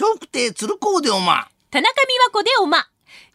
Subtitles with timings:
[0.00, 1.48] 笑福亭鶴光でおま。
[1.72, 2.86] 田中美和子でおま。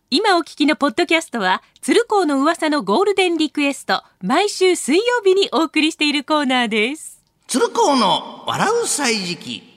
[0.10, 7.21] 今お聞きのポッドキャストは、鶴光の噂のゴールデンリクエスト、毎週水曜日にお送りしているコーナーです。
[7.47, 9.72] 鶴光の笑う歳時記。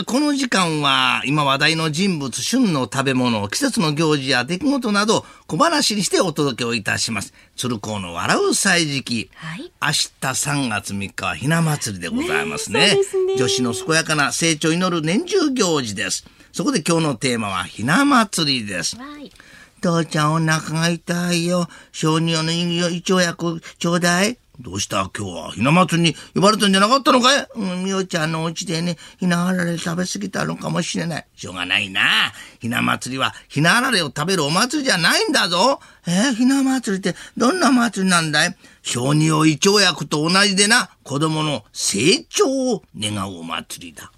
[0.00, 7.34] ー、この時間は今話題の人物、旬の食べ物、季節の行事や出来事など小話にしてお届けをいたします。
[7.56, 9.30] 鶴光の笑う歳時記。
[9.34, 9.72] はい。
[9.82, 12.94] 明日3月3日はひな祭りでございますね。
[12.94, 16.26] ねね女子の健やかな成長を祈る年中行事です。
[16.52, 18.96] そこで今日のテーマはひな祭りです。
[18.96, 19.32] はい。
[19.80, 21.68] 父ちゃんお腹が痛いよ。
[21.92, 24.38] 小児用の胃腸薬ちょうだい。
[24.60, 25.10] どうした？
[25.16, 27.48] 今日はひな祭りに呼ばれたんじゃなかったのかい？
[27.56, 31.26] うん、みおちゃんのお家でね、ひなあられ食べ過ぎたのかもしれない。
[31.34, 32.32] しょうがないな。
[32.60, 35.80] ひな祭りはひなあられを食べるお祭りじゃないんだぞ。
[36.06, 38.56] えーひな祭りってどんな祭りなんだい？
[38.82, 44.12] 小児用胃腸薬と同じでな、子供の成長を願うお祭りだ。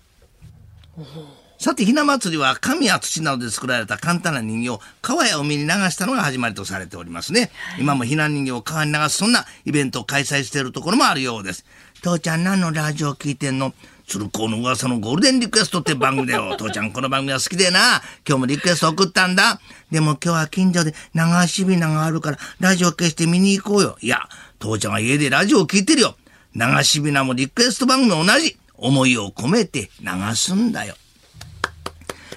[1.64, 7.50] さて、ひな祭りは紙や土などで作られた簡単な人形を川や海に流したのが始まりとされておりますね。
[7.80, 11.64] 今もひな人形を川に流すそんなイベントを開催しているところもあるようです。
[12.02, 13.72] 父ちゃん何のラジオ聞いてんの？
[14.06, 16.54] 鶴光の噂のゴールデンリクエストって番組だよ。
[16.60, 18.02] 父ちゃんこの番組は好きでな。
[18.28, 19.58] 今日もリクエスト送ったんだ。
[19.90, 23.96] でも今日は近所で流しびながあるからラジオ消して見に行こうよ。
[24.02, 26.18] いや、父ちゃんは家でラジオを聞いてるよ。
[26.54, 28.54] 流しびなもリクエスト番組も同じ。
[28.76, 30.94] 思いを込めて流すんだよ。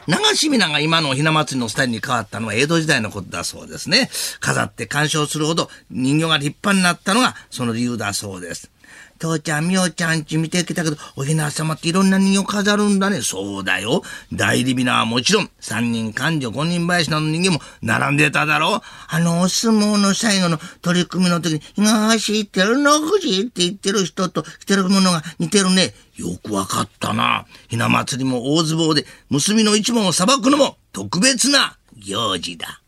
[0.08, 4.10] 流し皆が今のひな祭りのスタイルに変わったのは江戸時代のことだそうですね。
[4.40, 8.72] 飾って鑑賞するほど人形が立派になったのがその理由だそうです。
[9.18, 13.22] 父ちゃん、みおちゃんち見てきたけど、おひな様っていろんな人形飾るんだね。
[13.22, 14.04] そうだよ。
[14.32, 18.82] 代理びなはもちろん、三人勘定五人林などの人形も並んでただろう。
[19.10, 25.94] あの、お相撲の最後の取り組みの時に、東ってるのくじって言ってる人と着てるものが似てるね。
[26.16, 27.46] よくわかったな。
[27.68, 32.82] ひな祭りも大相撲で、結びの一門を裁くのも特別な行事だ。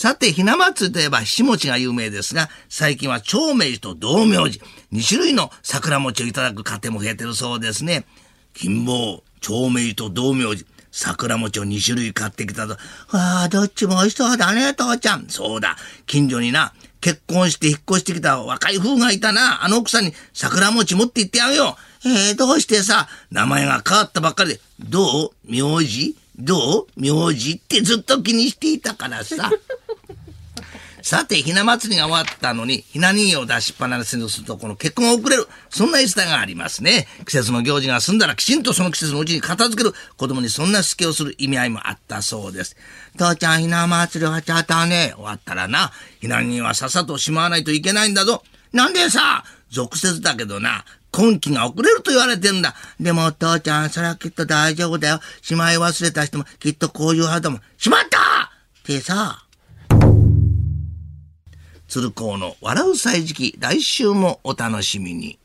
[0.00, 8.06] さて、ひな祭りといえば、ひし餅が有名ですが、最近は長明寺と道明寺、2種類の桜餅をいただく家庭も増えてるそうですね。
[8.54, 12.74] 金棒、長明寺と道明寺、桜餅を2種類買ってきたと。
[13.08, 15.26] ああ、どっちも美味しそうだね、父ちゃん。
[15.26, 15.76] そうだ、
[16.06, 19.64] 近所にな、結婚して引っ越してきた若い夫がいたな。
[19.64, 22.08] あの奥さんに桜餅持って行ってあげよう。
[22.08, 29.50] えー、どうしてさ、名前が変わったばっかりで、どう名字どう名字ってずっと気にしていたからさ。
[31.08, 35.48] さて、ひな祭りが終わったのに、ひな人形を出しっぱなしにすると、この結婚が遅れる。
[35.70, 37.08] そんな言い伝えがありますね。
[37.24, 39.94] 季節の行事が済んだら、きちんとその季節のうちに片付ける。
[40.18, 42.76] 子供にそんなしつけをする意味合いもあったそうです。
[43.16, 45.14] 父ちゃん、ひな祭り終わっちゃったね。
[45.16, 48.44] 終わったらな、ひな人形はさっさとしまわないといけないんだぞ。
[48.74, 52.74] なんでさ、俗説だけどな、今期が遅れると言われてんだ。
[53.00, 55.20] でも、父ちゃん、それはきっと大丈夫だよ。
[55.40, 57.62] しまい忘れた人もきっとこういうはずだもん。
[57.78, 59.46] しまったってさ、
[61.88, 65.38] 鶴光の笑う歳時記、来週もお楽しみに。